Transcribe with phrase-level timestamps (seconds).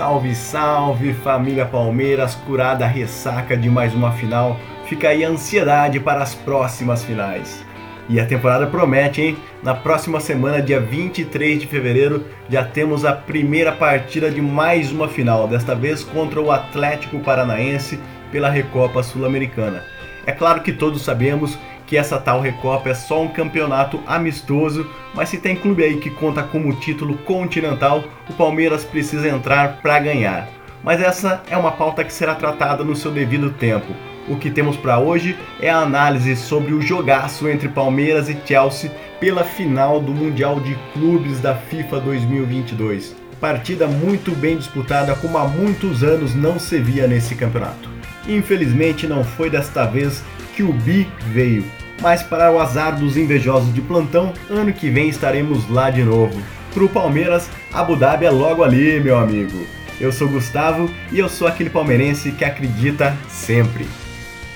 [0.00, 4.58] Salve, salve família Palmeiras, curada a ressaca de mais uma final.
[4.86, 7.62] Fica aí a ansiedade para as próximas finais.
[8.08, 9.36] E a temporada promete, hein?
[9.62, 15.06] Na próxima semana, dia 23 de fevereiro, já temos a primeira partida de mais uma
[15.06, 18.00] final, desta vez contra o Atlético Paranaense
[18.32, 19.84] pela Recopa Sul-Americana.
[20.24, 21.58] É claro que todos sabemos
[21.90, 26.08] que essa tal Recopa é só um campeonato amistoso, mas se tem clube aí que
[26.08, 30.48] conta como título continental, o Palmeiras precisa entrar para ganhar.
[30.84, 33.92] Mas essa é uma pauta que será tratada no seu devido tempo.
[34.28, 38.92] O que temos para hoje é a análise sobre o jogaço entre Palmeiras e Chelsea
[39.18, 43.16] pela final do Mundial de Clubes da FIFA 2022.
[43.40, 47.90] Partida muito bem disputada, como há muitos anos não se via nesse campeonato.
[48.28, 50.22] Infelizmente não foi desta vez
[50.54, 51.64] que o Bi veio,
[52.00, 56.40] mas para o azar dos invejosos de plantão, ano que vem estaremos lá de novo.
[56.72, 59.66] Pro Palmeiras, Abu Dhabi é logo ali, meu amigo.
[60.00, 63.86] Eu sou Gustavo e eu sou aquele palmeirense que acredita sempre.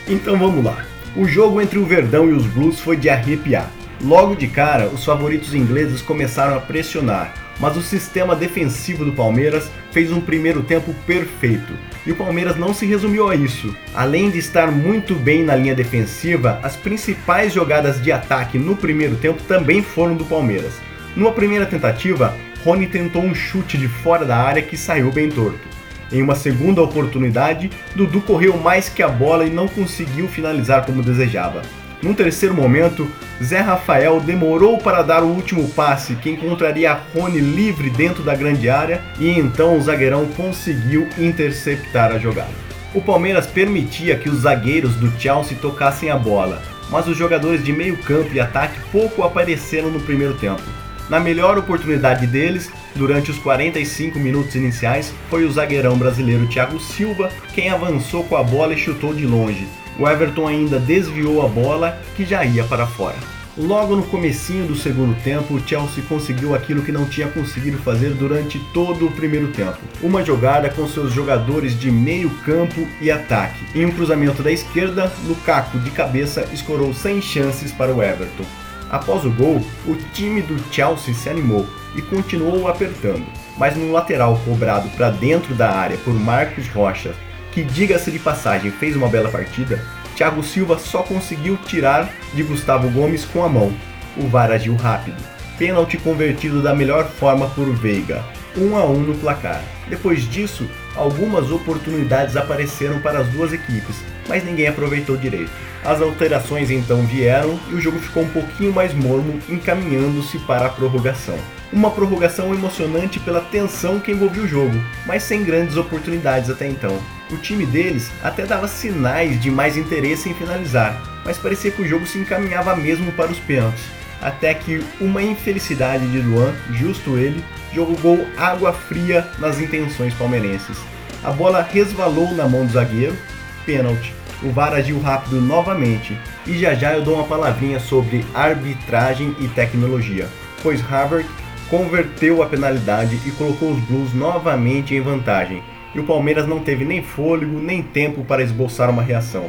[0.09, 0.84] Então vamos lá.
[1.14, 3.70] O jogo entre o Verdão e os Blues foi de arrepiar.
[4.03, 9.70] Logo de cara, os favoritos ingleses começaram a pressionar, mas o sistema defensivo do Palmeiras
[9.92, 11.73] fez um primeiro tempo perfeito.
[12.05, 13.75] E o Palmeiras não se resumiu a isso.
[13.95, 19.17] Além de estar muito bem na linha defensiva, as principais jogadas de ataque no primeiro
[19.17, 20.75] tempo também foram do Palmeiras.
[21.17, 25.75] Numa primeira tentativa, Rony tentou um chute de fora da área que saiu bem torto.
[26.12, 31.03] Em uma segunda oportunidade, Dudu correu mais que a bola e não conseguiu finalizar como
[31.03, 31.62] desejava.
[32.05, 33.11] Num terceiro momento,
[33.43, 38.69] Zé Rafael demorou para dar o último passe que encontraria Rony livre dentro da grande
[38.69, 42.53] área e então o zagueirão conseguiu interceptar a jogada.
[42.93, 46.61] O Palmeiras permitia que os zagueiros do Chelsea tocassem a bola,
[46.91, 50.63] mas os jogadores de meio campo e ataque pouco apareceram no primeiro tempo.
[51.09, 57.31] Na melhor oportunidade deles, durante os 45 minutos iniciais, foi o zagueirão brasileiro Thiago Silva
[57.55, 59.67] quem avançou com a bola e chutou de longe,
[59.99, 63.17] o Everton ainda desviou a bola que já ia para fora.
[63.57, 68.11] Logo no comecinho do segundo tempo, o Chelsea conseguiu aquilo que não tinha conseguido fazer
[68.11, 69.79] durante todo o primeiro tempo.
[70.03, 73.65] Uma jogada com seus jogadores de meio campo e ataque.
[73.73, 78.45] Em um cruzamento da esquerda, Lukaku de cabeça escorou sem chances para o Everton.
[78.91, 83.25] Após o gol, o time do Chelsea se animou e continuou apertando,
[83.57, 87.15] mas no lateral cobrado para dentro da área por Marcos Rocha
[87.55, 89.81] que, diga-se de passagem, fez uma bela partida,
[90.17, 93.73] Thiago Silva só conseguiu tirar de Gustavo Gomes com a mão.
[94.17, 95.17] O VAR agiu rápido.
[95.57, 98.25] Pênalti convertido da melhor forma por Veiga,
[98.57, 99.63] 1 a 1 no placar.
[99.89, 103.97] Depois disso, algumas oportunidades apareceram para as duas equipes,
[104.29, 105.53] mas ninguém aproveitou direito.
[105.85, 110.70] As alterações então vieram e o jogo ficou um pouquinho mais morno, encaminhando-se para a
[110.70, 111.39] prorrogação.
[111.73, 114.75] Uma prorrogação emocionante pela tensão que envolvia o jogo,
[115.07, 116.98] mas sem grandes oportunidades até então.
[117.30, 121.89] O time deles até dava sinais de mais interesse em finalizar, mas parecia que o
[121.89, 123.85] jogo se encaminhava mesmo para os pênaltis.
[124.20, 127.42] Até que uma infelicidade de Luan, justo ele,
[127.74, 130.79] jogou água fria nas intenções palmeirenses.
[131.23, 133.17] A bola resvalou na mão do zagueiro,
[133.64, 134.12] pênalti.
[134.43, 139.49] O VAR agiu rápido novamente, e já já eu dou uma palavrinha sobre arbitragem e
[139.49, 140.29] tecnologia,
[140.62, 141.26] pois Harvard
[141.70, 145.62] converteu a penalidade e colocou os Blues novamente em vantagem,
[145.94, 149.49] e o Palmeiras não teve nem fôlego nem tempo para esboçar uma reação.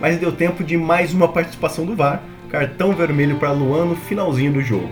[0.00, 4.52] Mas deu tempo de mais uma participação do VAR, cartão vermelho para Luan no finalzinho
[4.52, 4.90] do jogo.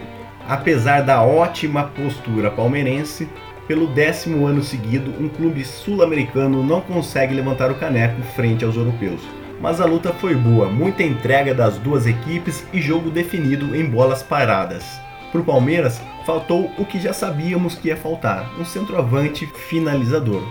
[0.49, 3.29] Apesar da ótima postura palmeirense,
[3.67, 9.21] pelo décimo ano seguido, um clube sul-americano não consegue levantar o caneco frente aos europeus.
[9.61, 14.23] Mas a luta foi boa, muita entrega das duas equipes e jogo definido em bolas
[14.23, 14.85] paradas.
[15.31, 20.43] Para o Palmeiras, faltou o que já sabíamos que ia faltar: um centroavante finalizador.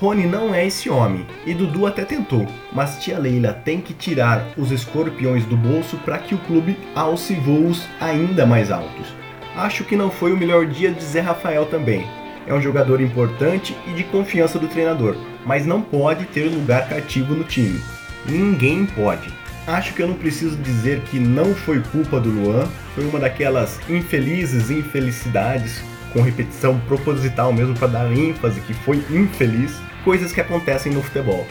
[0.00, 4.46] Rony não é esse homem, e Dudu até tentou, mas tia Leila tem que tirar
[4.56, 9.14] os escorpiões do bolso para que o clube alce voos ainda mais altos.
[9.54, 12.06] Acho que não foi o melhor dia de Zé Rafael também.
[12.46, 17.34] É um jogador importante e de confiança do treinador, mas não pode ter lugar cativo
[17.34, 17.78] no time.
[18.26, 19.30] Ninguém pode.
[19.66, 23.78] Acho que eu não preciso dizer que não foi culpa do Luan, foi uma daquelas
[23.88, 29.72] infelizes infelicidades, com repetição proposital mesmo para dar ênfase que foi infeliz
[30.04, 31.46] coisas que acontecem no futebol.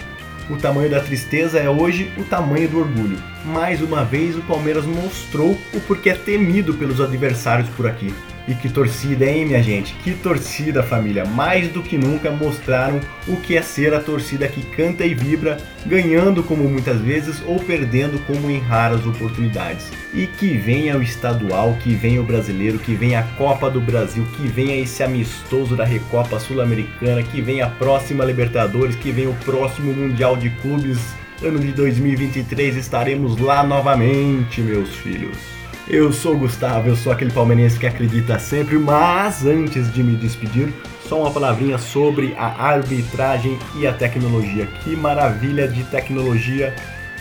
[0.49, 3.21] O tamanho da tristeza é hoje o tamanho do orgulho.
[3.45, 8.13] Mais uma vez, o Palmeiras mostrou o porquê é temido pelos adversários por aqui.
[8.49, 9.93] E que torcida, hein, minha gente?
[10.03, 11.23] Que torcida, família!
[11.23, 15.57] Mais do que nunca mostraram o que é ser a torcida que canta e vibra,
[15.85, 19.91] ganhando como muitas vezes ou perdendo como em raras oportunidades.
[20.15, 24.25] E que venha o estadual, que venha o brasileiro, que venha a Copa do Brasil,
[24.35, 29.35] que venha esse amistoso da Recopa Sul-Americana, que venha a próxima Libertadores, que venha o
[29.45, 30.97] próximo Mundial de Clubes.
[31.43, 35.58] Ano de 2023 estaremos lá novamente, meus filhos.
[35.89, 40.15] Eu sou o Gustavo, eu sou aquele palmeirense que acredita sempre, mas antes de me
[40.15, 40.71] despedir,
[41.07, 44.67] só uma palavrinha sobre a arbitragem e a tecnologia.
[44.83, 46.75] Que maravilha de tecnologia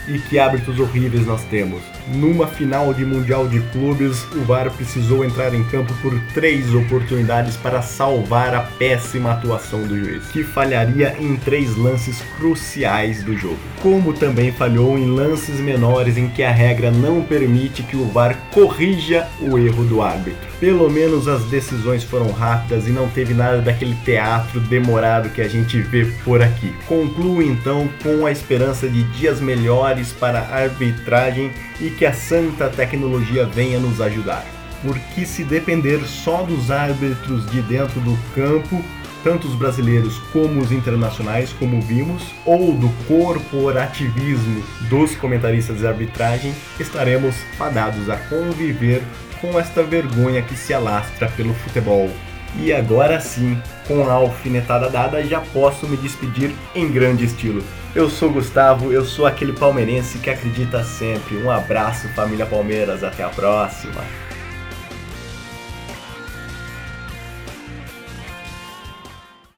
[0.07, 1.81] e que hábitos horríveis nós temos.
[2.11, 7.55] Numa final de Mundial de Clubes, o VAR precisou entrar em campo por três oportunidades
[7.55, 13.59] para salvar a péssima atuação do juiz, que falharia em três lances cruciais do jogo.
[13.81, 18.35] Como também falhou em lances menores em que a regra não permite que o VAR
[18.51, 20.49] corrija o erro do árbitro.
[20.59, 25.47] Pelo menos as decisões foram rápidas e não teve nada daquele teatro demorado que a
[25.47, 26.73] gente vê por aqui.
[26.85, 32.69] Concluo então com a esperança de dias melhores para a arbitragem e que a santa
[32.69, 34.45] tecnologia venha nos ajudar.
[34.81, 38.83] Porque se depender só dos árbitros de dentro do campo,
[39.23, 46.53] tanto os brasileiros como os internacionais, como vimos, ou do corporativismo dos comentaristas de arbitragem,
[46.79, 49.03] estaremos fadados a conviver
[49.41, 52.09] com esta vergonha que se alastra pelo futebol.
[52.57, 57.63] E agora sim, com a alfinetada dada, já posso me despedir em grande estilo.
[57.95, 61.37] Eu sou Gustavo, eu sou aquele palmeirense que acredita sempre.
[61.37, 64.28] Um abraço, família Palmeiras, até a próxima.